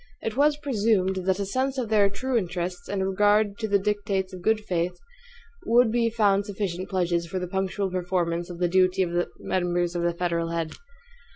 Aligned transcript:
It 0.23 0.35
was 0.35 0.57
presumed 0.57 1.27
that 1.27 1.37
a 1.39 1.45
sense 1.45 1.77
of 1.77 1.89
their 1.89 2.09
true 2.09 2.35
interests, 2.35 2.89
and 2.89 3.03
a 3.03 3.07
regard 3.07 3.59
to 3.59 3.67
the 3.67 3.77
dictates 3.77 4.33
of 4.33 4.41
good 4.41 4.61
faith, 4.61 4.97
would 5.67 5.91
be 5.91 6.09
found 6.09 6.47
sufficient 6.47 6.89
pledges 6.89 7.27
for 7.27 7.37
the 7.37 7.45
punctual 7.47 7.91
performance 7.91 8.49
of 8.49 8.57
the 8.57 8.67
duty 8.67 9.03
of 9.03 9.11
the 9.11 9.29
members 9.37 9.93
to 9.93 9.99
the 9.99 10.15
federal 10.15 10.49
head. 10.49 10.73